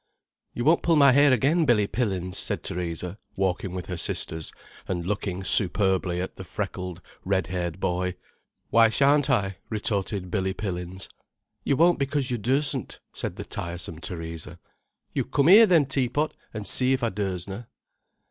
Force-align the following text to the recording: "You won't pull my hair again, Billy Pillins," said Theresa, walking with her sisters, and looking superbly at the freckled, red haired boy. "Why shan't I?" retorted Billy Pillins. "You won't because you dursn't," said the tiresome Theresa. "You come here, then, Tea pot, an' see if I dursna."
"You 0.55 0.65
won't 0.65 0.81
pull 0.81 0.95
my 0.95 1.11
hair 1.11 1.31
again, 1.31 1.63
Billy 1.63 1.85
Pillins," 1.85 2.35
said 2.35 2.63
Theresa, 2.63 3.19
walking 3.35 3.71
with 3.75 3.85
her 3.85 3.97
sisters, 3.97 4.51
and 4.87 5.05
looking 5.05 5.43
superbly 5.43 6.19
at 6.19 6.37
the 6.37 6.43
freckled, 6.43 7.03
red 7.23 7.45
haired 7.45 7.79
boy. 7.79 8.15
"Why 8.71 8.89
shan't 8.89 9.29
I?" 9.29 9.57
retorted 9.69 10.31
Billy 10.31 10.55
Pillins. 10.55 11.07
"You 11.63 11.75
won't 11.77 11.99
because 11.99 12.31
you 12.31 12.39
dursn't," 12.39 12.97
said 13.13 13.35
the 13.35 13.45
tiresome 13.45 13.99
Theresa. 14.01 14.57
"You 15.13 15.23
come 15.23 15.49
here, 15.49 15.67
then, 15.67 15.85
Tea 15.85 16.09
pot, 16.09 16.35
an' 16.51 16.63
see 16.63 16.93
if 16.93 17.03
I 17.03 17.11
dursna." 17.11 17.67